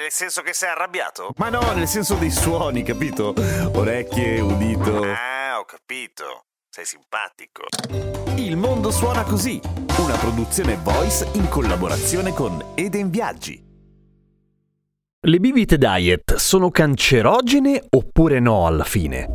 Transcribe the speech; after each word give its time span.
Nel 0.00 0.10
senso 0.10 0.40
che 0.40 0.54
sei 0.54 0.70
arrabbiato? 0.70 1.34
Ma 1.36 1.50
no, 1.50 1.60
nel 1.74 1.86
senso 1.86 2.14
dei 2.14 2.30
suoni, 2.30 2.82
capito? 2.82 3.34
Orecchie, 3.74 4.40
udito. 4.40 5.02
Ah, 5.02 5.58
ho 5.58 5.66
capito. 5.66 6.46
Sei 6.70 6.86
simpatico. 6.86 7.64
Il 8.36 8.56
mondo 8.56 8.90
suona 8.90 9.24
così, 9.24 9.60
una 9.98 10.16
produzione 10.16 10.78
voice 10.82 11.28
in 11.34 11.50
collaborazione 11.50 12.32
con 12.32 12.72
Eden 12.76 13.10
Viaggi. 13.10 13.62
Le 15.20 15.38
bibite 15.38 15.76
diet 15.76 16.36
sono 16.36 16.70
cancerogene 16.70 17.84
oppure 17.90 18.40
no 18.40 18.66
alla 18.66 18.84
fine? 18.84 19.28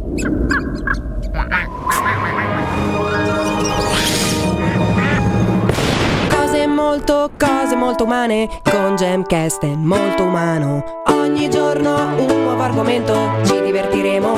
Molto, 6.95 7.29
cose 7.37 7.75
molto 7.75 8.05
umane 8.05 8.47
Con 8.63 8.95
Gemcast 8.95 9.63
è 9.63 9.75
molto 9.75 10.23
umano. 10.23 11.01
Ogni 11.07 11.49
giorno 11.49 12.15
un 12.17 12.43
nuovo 12.43 12.61
argomento 12.61 13.13
Ci 13.43 13.61
divertiremo 13.61 14.33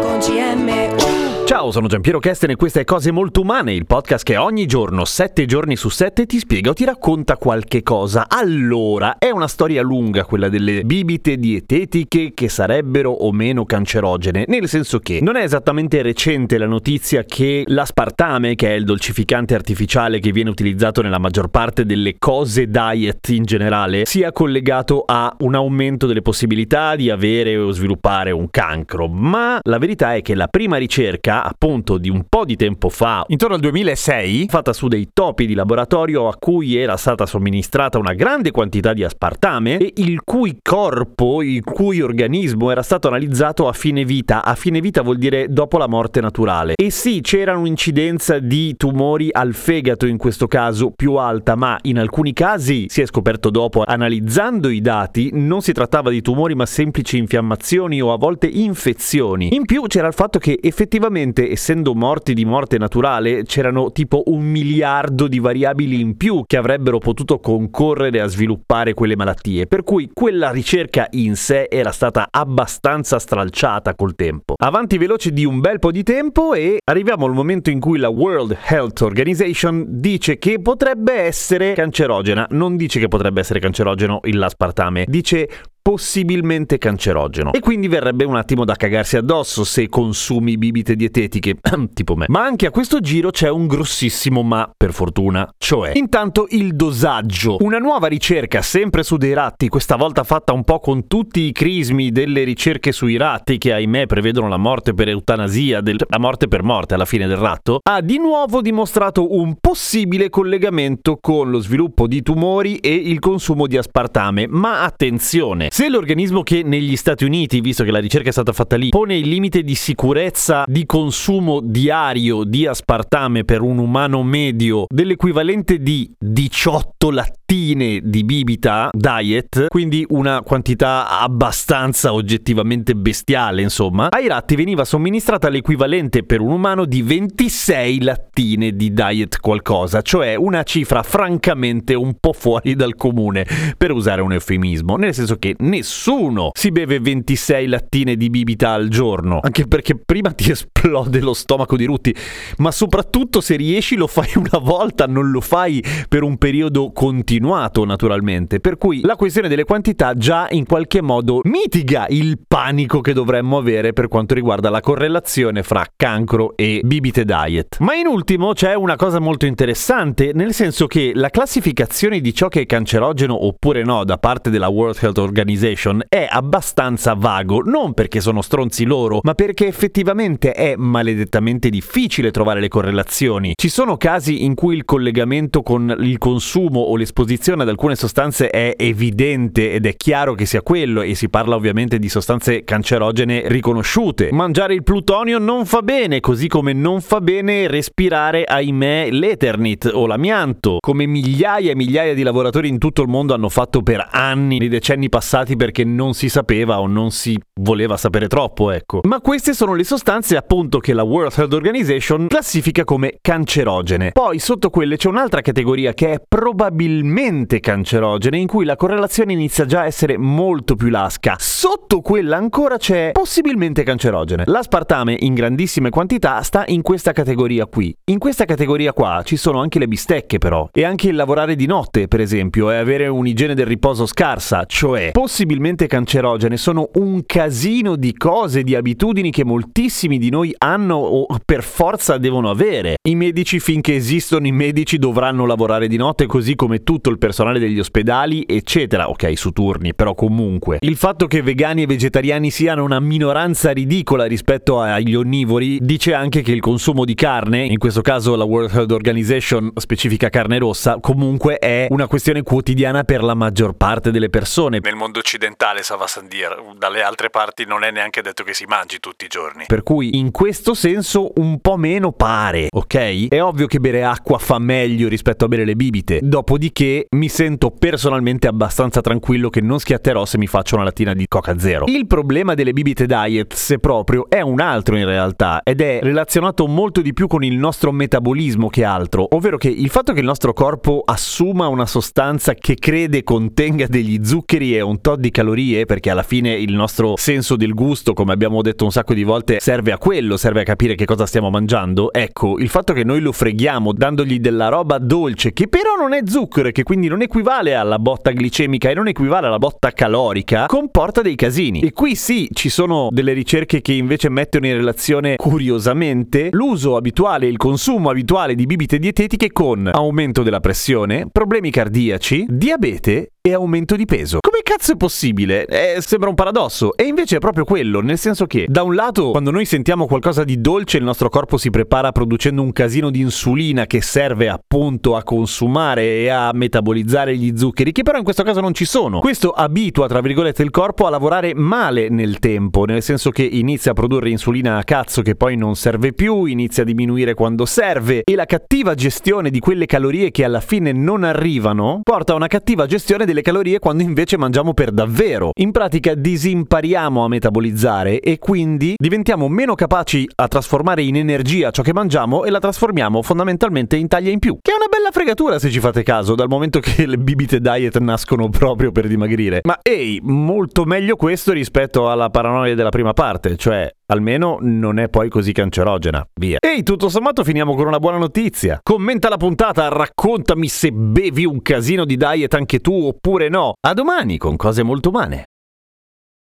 con 0.00 0.18
CM 0.18 1.37
Ciao, 1.48 1.70
sono 1.70 1.86
Giampiero 1.86 2.18
Kesten 2.18 2.50
e 2.50 2.56
questa 2.56 2.80
è 2.80 2.84
Cose 2.84 3.10
Molto 3.10 3.40
Umane, 3.40 3.72
il 3.72 3.86
podcast 3.86 4.22
che 4.22 4.36
ogni 4.36 4.66
giorno, 4.66 5.06
sette 5.06 5.46
giorni 5.46 5.76
su 5.76 5.88
sette, 5.88 6.26
ti 6.26 6.38
spiega 6.38 6.68
o 6.68 6.74
ti 6.74 6.84
racconta 6.84 7.38
qualche 7.38 7.82
cosa. 7.82 8.26
Allora, 8.28 9.16
è 9.16 9.30
una 9.30 9.48
storia 9.48 9.80
lunga 9.80 10.26
quella 10.26 10.50
delle 10.50 10.82
bibite 10.82 11.38
dietetiche 11.38 12.32
che 12.34 12.50
sarebbero 12.50 13.10
o 13.10 13.32
meno 13.32 13.64
cancerogene, 13.64 14.44
nel 14.46 14.68
senso 14.68 14.98
che 14.98 15.20
non 15.22 15.36
è 15.36 15.42
esattamente 15.42 16.02
recente 16.02 16.58
la 16.58 16.66
notizia 16.66 17.24
che 17.24 17.64
l'aspartame, 17.66 18.54
che 18.54 18.68
è 18.68 18.74
il 18.74 18.84
dolcificante 18.84 19.54
artificiale 19.54 20.18
che 20.18 20.32
viene 20.32 20.50
utilizzato 20.50 21.00
nella 21.00 21.18
maggior 21.18 21.48
parte 21.48 21.86
delle 21.86 22.16
cose 22.18 22.66
diet 22.68 23.26
in 23.30 23.44
generale, 23.44 24.04
sia 24.04 24.32
collegato 24.32 25.02
a 25.06 25.34
un 25.38 25.54
aumento 25.54 26.06
delle 26.06 26.20
possibilità 26.20 26.94
di 26.94 27.08
avere 27.08 27.56
o 27.56 27.70
sviluppare 27.70 28.32
un 28.32 28.50
cancro. 28.50 29.08
Ma 29.08 29.60
la 29.62 29.78
verità 29.78 30.14
è 30.14 30.20
che 30.20 30.34
la 30.34 30.48
prima 30.48 30.76
ricerca 30.76 31.36
appunto 31.44 31.98
di 31.98 32.08
un 32.08 32.24
po' 32.28 32.44
di 32.44 32.56
tempo 32.56 32.88
fa, 32.88 33.24
intorno 33.28 33.54
al 33.54 33.60
2006, 33.60 34.46
fatta 34.48 34.72
su 34.72 34.88
dei 34.88 35.08
topi 35.12 35.46
di 35.46 35.54
laboratorio 35.54 36.28
a 36.28 36.36
cui 36.36 36.76
era 36.76 36.96
stata 36.96 37.26
somministrata 37.26 37.98
una 37.98 38.14
grande 38.14 38.50
quantità 38.50 38.92
di 38.92 39.04
aspartame 39.04 39.78
e 39.78 39.92
il 39.96 40.22
cui 40.22 40.58
corpo, 40.62 41.42
il 41.42 41.62
cui 41.64 42.00
organismo 42.00 42.70
era 42.70 42.82
stato 42.82 43.08
analizzato 43.08 43.68
a 43.68 43.72
fine 43.72 44.04
vita. 44.04 44.44
A 44.44 44.54
fine 44.54 44.80
vita 44.80 45.02
vuol 45.02 45.18
dire 45.18 45.46
dopo 45.48 45.78
la 45.78 45.88
morte 45.88 46.20
naturale. 46.20 46.74
E 46.76 46.90
sì, 46.90 47.20
c'era 47.20 47.56
un'incidenza 47.56 48.38
di 48.38 48.76
tumori 48.76 49.28
al 49.30 49.54
fegato 49.54 50.06
in 50.06 50.16
questo 50.16 50.46
caso 50.46 50.90
più 50.90 51.14
alta, 51.14 51.54
ma 51.54 51.78
in 51.82 51.98
alcuni 51.98 52.32
casi 52.32 52.86
si 52.88 53.00
è 53.00 53.06
scoperto 53.06 53.50
dopo, 53.50 53.84
analizzando 53.84 54.68
i 54.68 54.80
dati, 54.80 55.30
non 55.32 55.60
si 55.60 55.72
trattava 55.72 56.10
di 56.10 56.22
tumori 56.22 56.54
ma 56.54 56.66
semplici 56.66 57.18
infiammazioni 57.18 58.00
o 58.00 58.12
a 58.12 58.16
volte 58.16 58.46
infezioni. 58.46 59.54
In 59.54 59.64
più 59.64 59.82
c'era 59.86 60.06
il 60.08 60.14
fatto 60.14 60.38
che 60.38 60.58
effettivamente 60.60 61.27
probabilmente 61.28 61.50
essendo 61.50 61.94
morti 61.94 62.34
di 62.34 62.44
morte 62.44 62.78
naturale 62.78 63.44
c'erano 63.44 63.92
tipo 63.92 64.22
un 64.26 64.44
miliardo 64.44 65.28
di 65.28 65.38
variabili 65.38 66.00
in 66.00 66.16
più 66.16 66.44
che 66.46 66.56
avrebbero 66.56 66.98
potuto 66.98 67.38
concorrere 67.38 68.20
a 68.20 68.26
sviluppare 68.26 68.94
quelle 68.94 69.16
malattie, 69.16 69.66
per 69.66 69.84
cui 69.84 70.10
quella 70.12 70.50
ricerca 70.50 71.06
in 71.12 71.36
sé 71.36 71.68
era 71.70 71.90
stata 71.92 72.28
abbastanza 72.30 73.18
stralciata 73.18 73.94
col 73.94 74.14
tempo. 74.14 74.54
Avanti 74.56 74.98
veloce 74.98 75.32
di 75.32 75.44
un 75.44 75.60
bel 75.60 75.78
po' 75.78 75.90
di 75.90 76.02
tempo 76.02 76.54
e 76.54 76.78
arriviamo 76.84 77.26
al 77.26 77.32
momento 77.32 77.70
in 77.70 77.80
cui 77.80 77.98
la 77.98 78.08
World 78.08 78.56
Health 78.68 79.00
Organization 79.02 79.84
dice 79.88 80.38
che 80.38 80.60
potrebbe 80.60 81.12
essere 81.12 81.74
cancerogena, 81.74 82.46
non 82.50 82.76
dice 82.76 82.98
che 82.98 83.08
potrebbe 83.08 83.40
essere 83.40 83.60
cancerogeno 83.60 84.20
l'aspartame, 84.22 85.04
dice 85.08 85.48
possibilmente 85.88 86.76
cancerogeno. 86.76 87.50
E 87.54 87.60
quindi 87.60 87.88
verrebbe 87.88 88.26
un 88.26 88.36
attimo 88.36 88.66
da 88.66 88.74
cagarsi 88.74 89.16
addosso 89.16 89.64
se 89.64 89.88
consumi 89.88 90.58
bibite 90.58 90.94
dietetiche, 90.94 91.56
tipo 91.94 92.14
me. 92.14 92.26
Ma 92.28 92.44
anche 92.44 92.66
a 92.66 92.70
questo 92.70 93.00
giro 93.00 93.30
c'è 93.30 93.48
un 93.48 93.66
grossissimo 93.66 94.42
ma, 94.42 94.70
per 94.76 94.92
fortuna, 94.92 95.50
cioè 95.56 95.92
intanto 95.94 96.46
il 96.50 96.76
dosaggio. 96.76 97.56
Una 97.60 97.78
nuova 97.78 98.06
ricerca 98.06 98.60
sempre 98.60 99.02
su 99.02 99.16
dei 99.16 99.32
ratti, 99.32 99.68
questa 99.68 99.96
volta 99.96 100.24
fatta 100.24 100.52
un 100.52 100.62
po' 100.62 100.78
con 100.78 101.06
tutti 101.06 101.40
i 101.40 101.52
crismi 101.52 102.12
delle 102.12 102.44
ricerche 102.44 102.92
sui 102.92 103.16
ratti 103.16 103.56
che 103.56 103.72
ahimè 103.72 104.04
prevedono 104.04 104.48
la 104.48 104.58
morte 104.58 104.92
per 104.92 105.08
eutanasia, 105.08 105.80
del, 105.80 105.96
la 106.06 106.18
morte 106.18 106.48
per 106.48 106.64
morte 106.64 106.92
alla 106.92 107.06
fine 107.06 107.26
del 107.26 107.38
ratto, 107.38 107.80
ha 107.82 108.02
di 108.02 108.18
nuovo 108.18 108.60
dimostrato 108.60 109.34
un 109.34 109.56
possibile 109.58 110.28
collegamento 110.28 111.16
con 111.18 111.48
lo 111.48 111.60
sviluppo 111.60 112.06
di 112.06 112.20
tumori 112.20 112.76
e 112.76 112.92
il 112.92 113.20
consumo 113.20 113.66
di 113.66 113.78
aspartame. 113.78 114.46
Ma 114.46 114.82
attenzione, 114.82 115.68
se 115.78 115.88
l'organismo 115.88 116.42
che 116.42 116.64
negli 116.64 116.96
Stati 116.96 117.24
Uniti, 117.24 117.60
visto 117.60 117.84
che 117.84 117.92
la 117.92 118.00
ricerca 118.00 118.30
è 118.30 118.32
stata 118.32 118.52
fatta 118.52 118.74
lì, 118.74 118.88
pone 118.88 119.16
il 119.16 119.28
limite 119.28 119.62
di 119.62 119.76
sicurezza 119.76 120.64
di 120.66 120.84
consumo 120.86 121.60
diario 121.60 122.42
di 122.42 122.66
aspartame 122.66 123.44
per 123.44 123.60
un 123.60 123.78
umano 123.78 124.24
medio 124.24 124.86
dell'equivalente 124.92 125.78
di 125.78 126.12
18 126.18 127.12
lattine 127.12 128.00
di 128.02 128.24
bibita 128.24 128.90
diet, 128.92 129.68
quindi 129.68 130.04
una 130.08 130.42
quantità 130.42 131.20
abbastanza 131.20 132.12
oggettivamente 132.12 132.96
bestiale, 132.96 133.62
insomma, 133.62 134.08
ai 134.10 134.26
ratti 134.26 134.56
veniva 134.56 134.84
somministrata 134.84 135.48
l'equivalente 135.48 136.24
per 136.24 136.40
un 136.40 136.50
umano 136.50 136.86
di 136.86 137.02
26 137.02 138.02
lattine 138.02 138.72
di 138.72 138.92
diet 138.92 139.38
qualcosa, 139.38 140.02
cioè 140.02 140.34
una 140.34 140.64
cifra 140.64 141.04
francamente 141.04 141.94
un 141.94 142.16
po' 142.18 142.32
fuori 142.32 142.74
dal 142.74 142.96
comune, 142.96 143.46
per 143.78 143.92
usare 143.92 144.22
un 144.22 144.32
eufemismo, 144.32 144.96
nel 144.96 145.14
senso 145.14 145.36
che 145.36 145.54
nessuno 145.68 146.50
si 146.54 146.70
beve 146.70 146.98
26 146.98 147.66
lattine 147.66 148.16
di 148.16 148.30
bibita 148.30 148.72
al 148.72 148.88
giorno, 148.88 149.38
anche 149.42 149.66
perché 149.66 149.94
prima 149.96 150.32
ti 150.32 150.50
esplode 150.50 151.20
lo 151.20 151.34
stomaco 151.34 151.76
di 151.76 151.84
rutti, 151.84 152.14
ma 152.58 152.70
soprattutto 152.70 153.40
se 153.40 153.56
riesci 153.56 153.96
lo 153.96 154.06
fai 154.06 154.30
una 154.34 154.58
volta, 154.60 155.06
non 155.06 155.30
lo 155.30 155.40
fai 155.40 155.84
per 156.08 156.22
un 156.22 156.38
periodo 156.38 156.90
continuato 156.92 157.84
naturalmente, 157.84 158.60
per 158.60 158.78
cui 158.78 159.02
la 159.02 159.16
questione 159.16 159.48
delle 159.48 159.64
quantità 159.64 160.14
già 160.14 160.48
in 160.50 160.64
qualche 160.64 161.02
modo 161.02 161.40
mitiga 161.44 162.06
il 162.08 162.38
panico 162.46 163.00
che 163.00 163.12
dovremmo 163.12 163.58
avere 163.58 163.92
per 163.92 164.08
quanto 164.08 164.34
riguarda 164.34 164.70
la 164.70 164.80
correlazione 164.80 165.62
fra 165.62 165.84
cancro 165.94 166.56
e 166.56 166.80
bibite 166.82 167.24
diet. 167.24 167.76
Ma 167.80 167.94
in 167.94 168.06
ultimo 168.06 168.52
c'è 168.54 168.74
una 168.74 168.96
cosa 168.96 169.20
molto 169.20 169.44
interessante, 169.46 170.32
nel 170.32 170.54
senso 170.54 170.86
che 170.86 171.12
la 171.14 171.28
classificazione 171.28 172.20
di 172.20 172.32
ciò 172.32 172.48
che 172.48 172.62
è 172.62 172.66
cancerogeno 172.66 173.46
oppure 173.46 173.84
no 173.84 174.04
da 174.04 174.16
parte 174.16 174.50
della 174.50 174.68
World 174.68 174.96
Health 175.00 175.18
Organization 175.18 175.47
Organization 175.48 176.04
è 176.08 176.26
abbastanza 176.28 177.14
vago, 177.14 177.62
non 177.64 177.94
perché 177.94 178.20
sono 178.20 178.42
stronzi 178.42 178.84
loro, 178.84 179.20
ma 179.22 179.34
perché 179.34 179.66
effettivamente 179.66 180.52
è 180.52 180.74
maledettamente 180.76 181.70
difficile 181.70 182.30
trovare 182.30 182.60
le 182.60 182.68
correlazioni. 182.68 183.52
Ci 183.54 183.68
sono 183.68 183.96
casi 183.96 184.44
in 184.44 184.54
cui 184.54 184.76
il 184.76 184.84
collegamento 184.84 185.62
con 185.62 185.94
il 186.00 186.18
consumo 186.18 186.80
o 186.80 186.96
l'esposizione 186.96 187.62
ad 187.62 187.68
alcune 187.68 187.96
sostanze 187.96 188.50
è 188.50 188.74
evidente 188.76 189.72
ed 189.72 189.86
è 189.86 189.96
chiaro 189.96 190.34
che 190.34 190.44
sia 190.44 190.62
quello 190.62 191.00
e 191.00 191.14
si 191.14 191.30
parla 191.30 191.54
ovviamente 191.54 191.98
di 191.98 192.08
sostanze 192.08 192.64
cancerogene 192.64 193.44
riconosciute. 193.46 194.28
Mangiare 194.32 194.74
il 194.74 194.82
plutonio 194.82 195.38
non 195.38 195.64
fa 195.64 195.80
bene, 195.80 196.20
così 196.20 196.48
come 196.48 196.72
non 196.74 197.00
fa 197.00 197.20
bene 197.20 197.68
respirare, 197.68 198.44
ahimè, 198.44 199.10
l'Eternit 199.10 199.90
o 199.92 200.06
l'amianto, 200.06 200.76
come 200.80 201.06
migliaia 201.06 201.70
e 201.70 201.74
migliaia 201.74 202.14
di 202.14 202.22
lavoratori 202.22 202.68
in 202.68 202.78
tutto 202.78 203.02
il 203.02 203.08
mondo 203.08 203.32
hanno 203.32 203.48
fatto 203.48 203.82
per 203.82 204.08
anni 204.10 204.58
nei 204.58 204.68
decenni 204.68 205.08
passati 205.08 205.36
vietati 205.38 205.56
perché 205.56 205.84
non 205.84 206.14
si 206.14 206.28
sapeva 206.28 206.80
o 206.80 206.86
non 206.86 207.10
si 207.10 207.38
voleva 207.60 207.96
sapere 207.96 208.28
troppo, 208.28 208.70
ecco. 208.70 209.00
Ma 209.04 209.20
queste 209.20 209.52
sono 209.52 209.74
le 209.74 209.84
sostanze 209.84 210.36
appunto 210.36 210.78
che 210.78 210.92
la 210.92 211.02
World 211.02 211.32
Health 211.36 211.52
Organization 211.52 212.26
classifica 212.28 212.84
come 212.84 213.18
cancerogene. 213.20 214.12
Poi 214.12 214.38
sotto 214.38 214.70
quelle 214.70 214.96
c'è 214.96 215.08
un'altra 215.08 215.40
categoria 215.40 215.92
che 215.92 216.12
è 216.12 216.22
probabilmente 216.26 217.60
cancerogene 217.60 218.38
in 218.38 218.46
cui 218.46 218.64
la 218.64 218.76
correlazione 218.76 219.32
inizia 219.32 219.66
già 219.66 219.80
a 219.80 219.86
essere 219.86 220.16
molto 220.16 220.74
più 220.74 220.88
lasca. 220.88 221.36
Sotto 221.38 222.00
quella 222.00 222.36
ancora 222.36 222.76
c'è 222.76 223.10
possibilmente 223.12 223.82
cancerogene. 223.82 224.44
L'aspartame 224.46 225.16
in 225.18 225.34
grandissime 225.34 225.90
quantità 225.90 226.40
sta 226.42 226.64
in 226.66 226.82
questa 226.82 227.12
categoria 227.12 227.66
qui. 227.66 227.94
In 228.10 228.18
questa 228.18 228.44
categoria 228.44 228.92
qua 228.92 229.22
ci 229.24 229.36
sono 229.36 229.60
anche 229.60 229.78
le 229.78 229.88
bistecche 229.88 230.38
però 230.38 230.68
e 230.72 230.84
anche 230.84 231.08
il 231.08 231.14
lavorare 231.14 231.56
di 231.56 231.66
notte 231.66 232.08
per 232.08 232.20
esempio 232.20 232.70
e 232.70 232.76
avere 232.76 233.06
un'igiene 233.08 233.54
del 233.54 233.66
riposo 233.66 234.06
scarsa, 234.06 234.64
cioè 234.66 235.10
possibilmente 235.12 235.27
possibilmente 235.28 235.86
cancerogene 235.86 236.56
sono 236.56 236.88
un 236.94 237.26
casino 237.26 237.96
di 237.96 238.14
cose, 238.16 238.62
di 238.62 238.74
abitudini 238.74 239.30
che 239.30 239.44
moltissimi 239.44 240.16
di 240.16 240.30
noi 240.30 240.54
hanno 240.56 240.94
o 240.94 241.26
per 241.44 241.62
forza 241.62 242.16
devono 242.16 242.48
avere. 242.48 242.94
I 243.06 243.14
medici 243.14 243.60
finché 243.60 243.94
esistono 243.94 244.46
i 244.46 244.52
medici 244.52 244.96
dovranno 244.96 245.44
lavorare 245.44 245.86
di 245.86 245.98
notte 245.98 246.24
così 246.24 246.54
come 246.54 246.82
tutto 246.82 247.10
il 247.10 247.18
personale 247.18 247.58
degli 247.58 247.78
ospedali, 247.78 248.46
eccetera. 248.48 249.10
Ok, 249.10 249.36
su 249.36 249.50
turni, 249.50 249.92
però 249.92 250.14
comunque. 250.14 250.78
Il 250.80 250.96
fatto 250.96 251.26
che 251.26 251.42
vegani 251.42 251.82
e 251.82 251.86
vegetariani 251.86 252.50
siano 252.50 252.82
una 252.82 252.98
minoranza 252.98 253.72
ridicola 253.72 254.24
rispetto 254.24 254.80
agli 254.80 255.14
onnivori 255.14 255.76
dice 255.82 256.14
anche 256.14 256.40
che 256.40 256.52
il 256.52 256.60
consumo 256.60 257.04
di 257.04 257.12
carne, 257.12 257.66
in 257.66 257.76
questo 257.76 258.00
caso 258.00 258.34
la 258.34 258.44
World 258.44 258.74
Health 258.74 258.92
Organization 258.92 259.72
specifica 259.74 260.30
carne 260.30 260.56
rossa, 260.56 260.96
comunque 261.02 261.58
è 261.58 261.86
una 261.90 262.06
questione 262.06 262.42
quotidiana 262.42 263.04
per 263.04 263.22
la 263.22 263.34
maggior 263.34 263.74
parte 263.74 264.10
delle 264.10 264.30
persone. 264.30 264.78
Nel 264.82 264.96
mondo 264.96 265.17
occidentale, 265.18 265.82
Sava 265.82 266.06
Sandir, 266.06 266.74
dalle 266.76 267.02
altre 267.02 267.30
parti 267.30 267.64
non 267.66 267.84
è 267.84 267.90
neanche 267.90 268.22
detto 268.22 268.42
che 268.44 268.54
si 268.54 268.64
mangi 268.64 268.98
tutti 269.00 269.24
i 269.24 269.28
giorni. 269.28 269.64
Per 269.66 269.82
cui 269.82 270.16
in 270.18 270.30
questo 270.30 270.74
senso 270.74 271.32
un 271.36 271.60
po' 271.60 271.76
meno 271.76 272.12
pare, 272.12 272.68
ok? 272.70 273.28
È 273.28 273.42
ovvio 273.42 273.66
che 273.66 273.78
bere 273.78 274.04
acqua 274.04 274.38
fa 274.38 274.58
meglio 274.58 275.08
rispetto 275.08 275.44
a 275.44 275.48
bere 275.48 275.64
le 275.64 275.74
bibite, 275.74 276.20
dopodiché 276.22 277.06
mi 277.16 277.28
sento 277.28 277.70
personalmente 277.70 278.46
abbastanza 278.48 279.00
tranquillo 279.00 279.50
che 279.50 279.60
non 279.60 279.78
schiatterò 279.78 280.24
se 280.24 280.38
mi 280.38 280.46
faccio 280.46 280.76
una 280.76 280.84
lattina 280.84 281.12
di 281.14 281.26
Coca 281.28 281.58
Zero. 281.58 281.86
Il 281.86 282.06
problema 282.06 282.54
delle 282.54 282.72
bibite 282.72 283.06
diet, 283.06 283.54
se 283.54 283.78
proprio, 283.78 284.28
è 284.28 284.40
un 284.40 284.60
altro 284.60 284.96
in 284.96 285.04
realtà 285.04 285.60
ed 285.62 285.80
è 285.80 286.00
relazionato 286.02 286.66
molto 286.66 287.00
di 287.00 287.12
più 287.12 287.26
con 287.26 287.44
il 287.44 287.56
nostro 287.56 287.92
metabolismo 287.92 288.68
che 288.68 288.84
altro, 288.84 289.26
ovvero 289.34 289.56
che 289.56 289.68
il 289.68 289.90
fatto 289.90 290.12
che 290.12 290.20
il 290.20 290.26
nostro 290.26 290.52
corpo 290.52 291.02
assuma 291.04 291.68
una 291.68 291.86
sostanza 291.86 292.54
che 292.54 292.74
crede 292.74 293.22
contenga 293.22 293.86
degli 293.86 294.24
zuccheri 294.24 294.76
e 294.76 294.80
un 294.80 295.00
tot 295.08 295.20
di 295.20 295.30
calorie, 295.30 295.86
perché 295.86 296.10
alla 296.10 296.22
fine 296.22 296.52
il 296.52 296.74
nostro 296.74 297.16
senso 297.16 297.56
del 297.56 297.72
gusto, 297.72 298.12
come 298.12 298.34
abbiamo 298.34 298.60
detto 298.60 298.84
un 298.84 298.92
sacco 298.92 299.14
di 299.14 299.22
volte, 299.22 299.58
serve 299.58 299.90
a 299.90 299.96
quello, 299.96 300.36
serve 300.36 300.60
a 300.60 300.64
capire 300.64 300.96
che 300.96 301.06
cosa 301.06 301.24
stiamo 301.24 301.48
mangiando. 301.48 302.12
Ecco, 302.12 302.58
il 302.58 302.68
fatto 302.68 302.92
che 302.92 303.04
noi 303.04 303.20
lo 303.20 303.32
freghiamo 303.32 303.94
dandogli 303.94 304.38
della 304.38 304.68
roba 304.68 304.98
dolce, 304.98 305.54
che 305.54 305.66
però 305.66 305.94
non 305.98 306.12
è 306.12 306.20
zucchero 306.26 306.68
e 306.68 306.72
che 306.72 306.82
quindi 306.82 307.08
non 307.08 307.22
equivale 307.22 307.74
alla 307.74 307.98
botta 307.98 308.32
glicemica 308.32 308.90
e 308.90 308.94
non 308.94 309.08
equivale 309.08 309.46
alla 309.46 309.56
botta 309.56 309.92
calorica, 309.92 310.66
comporta 310.66 311.22
dei 311.22 311.36
casini. 311.36 311.80
E 311.80 311.92
qui 311.92 312.14
sì, 312.14 312.46
ci 312.52 312.68
sono 312.68 313.08
delle 313.10 313.32
ricerche 313.32 313.80
che 313.80 313.94
invece 313.94 314.28
mettono 314.28 314.66
in 314.66 314.74
relazione 314.74 315.36
curiosamente 315.36 316.50
l'uso 316.52 316.96
abituale, 316.96 317.46
il 317.46 317.56
consumo 317.56 318.10
abituale 318.10 318.54
di 318.54 318.66
bibite 318.66 318.98
dietetiche 318.98 319.52
con 319.52 319.88
aumento 319.90 320.42
della 320.42 320.60
pressione, 320.60 321.28
problemi 321.32 321.70
cardiaci, 321.70 322.44
diabete 322.46 323.30
e 323.48 323.54
aumento 323.54 323.96
di 323.96 324.04
peso. 324.04 324.38
Come 324.40 324.60
cazzo 324.62 324.92
è 324.92 324.96
possibile? 324.96 325.66
Eh, 325.66 326.00
sembra 326.00 326.28
un 326.28 326.34
paradosso. 326.34 326.96
E 326.96 327.04
invece 327.04 327.36
è 327.36 327.38
proprio 327.38 327.64
quello, 327.64 328.00
nel 328.00 328.18
senso 328.18 328.46
che 328.46 328.66
da 328.68 328.82
un 328.82 328.94
lato 328.94 329.30
quando 329.30 329.50
noi 329.50 329.64
sentiamo 329.64 330.06
qualcosa 330.06 330.44
di 330.44 330.60
dolce 330.60 330.98
il 330.98 331.04
nostro 331.04 331.28
corpo 331.28 331.56
si 331.56 331.70
prepara 331.70 332.12
producendo 332.12 332.62
un 332.62 332.72
casino 332.72 333.10
di 333.10 333.20
insulina 333.20 333.86
che 333.86 334.02
serve 334.02 334.48
appunto 334.48 335.16
a 335.16 335.22
consumare 335.22 336.02
e 336.18 336.28
a 336.28 336.50
metabolizzare 336.52 337.36
gli 337.36 337.56
zuccheri, 337.56 337.92
che 337.92 338.02
però 338.02 338.18
in 338.18 338.24
questo 338.24 338.42
caso 338.42 338.60
non 338.60 338.74
ci 338.74 338.84
sono. 338.84 339.20
Questo 339.20 339.50
abitua, 339.50 340.06
tra 340.06 340.20
virgolette, 340.20 340.62
il 340.62 340.70
corpo 340.70 341.06
a 341.06 341.10
lavorare 341.10 341.54
male 341.54 342.08
nel 342.08 342.38
tempo, 342.38 342.84
nel 342.84 343.02
senso 343.02 343.30
che 343.30 343.42
inizia 343.42 343.92
a 343.92 343.94
produrre 343.94 344.30
insulina 344.30 344.76
a 344.76 344.84
cazzo 344.84 345.22
che 345.22 345.34
poi 345.34 345.56
non 345.56 345.74
serve 345.74 346.12
più, 346.12 346.44
inizia 346.44 346.82
a 346.82 346.86
diminuire 346.86 347.34
quando 347.34 347.64
serve 347.64 348.22
e 348.24 348.34
la 348.34 348.44
cattiva 348.44 348.94
gestione 348.94 349.50
di 349.50 349.58
quelle 349.58 349.86
calorie 349.86 350.30
che 350.30 350.44
alla 350.44 350.60
fine 350.60 350.92
non 350.92 351.24
arrivano 351.24 352.00
porta 352.02 352.32
a 352.32 352.36
una 352.36 352.46
cattiva 352.46 352.86
gestione 352.86 353.24
delle 353.24 353.37
calorie 353.42 353.78
quando 353.78 354.02
invece 354.02 354.36
mangiamo 354.36 354.74
per 354.74 354.90
davvero. 354.90 355.50
In 355.60 355.70
pratica 355.72 356.14
disimpariamo 356.14 357.24
a 357.24 357.28
metabolizzare 357.28 358.20
e 358.20 358.38
quindi 358.38 358.94
diventiamo 358.96 359.48
meno 359.48 359.74
capaci 359.74 360.28
a 360.34 360.48
trasformare 360.48 361.02
in 361.02 361.16
energia 361.16 361.70
ciò 361.70 361.82
che 361.82 361.92
mangiamo 361.92 362.44
e 362.44 362.50
la 362.50 362.58
trasformiamo 362.58 363.22
fondamentalmente 363.22 363.96
in 363.96 364.08
taglia 364.08 364.30
in 364.30 364.38
più. 364.38 364.58
Che 364.60 364.70
è 364.70 364.74
una 364.74 364.88
bella 364.90 365.10
fregatura 365.10 365.58
se 365.58 365.70
ci 365.70 365.80
fate 365.80 366.02
caso, 366.02 366.34
dal 366.34 366.48
momento 366.48 366.80
che 366.80 367.06
le 367.06 367.18
bibite 367.18 367.60
diet 367.60 367.98
nascono 367.98 368.48
proprio 368.48 368.92
per 368.92 369.06
dimagrire. 369.06 369.60
Ma 369.64 369.78
ehi, 369.82 370.20
molto 370.22 370.84
meglio 370.84 371.16
questo 371.16 371.52
rispetto 371.52 372.10
alla 372.10 372.30
paranoia 372.30 372.74
della 372.74 372.90
prima 372.90 373.12
parte, 373.12 373.56
cioè 373.56 373.90
Almeno 374.10 374.56
non 374.62 374.98
è 374.98 375.10
poi 375.10 375.28
così 375.28 375.52
cancerogena. 375.52 376.26
Via. 376.40 376.58
Ehi, 376.60 376.82
tutto 376.82 377.10
sommato 377.10 377.44
finiamo 377.44 377.74
con 377.74 377.86
una 377.86 377.98
buona 377.98 378.16
notizia. 378.16 378.80
Commenta 378.82 379.28
la 379.28 379.36
puntata, 379.36 379.88
raccontami 379.88 380.66
se 380.66 380.90
bevi 380.92 381.44
un 381.44 381.60
casino 381.60 382.06
di 382.06 382.16
diet 382.16 382.54
anche 382.54 382.80
tu 382.80 382.94
oppure 382.94 383.50
no. 383.50 383.74
A 383.78 383.92
domani 383.92 384.38
con 384.38 384.56
cose 384.56 384.82
molto 384.82 385.10
umane. 385.10 385.44